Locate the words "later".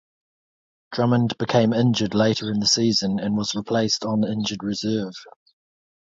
2.15-2.49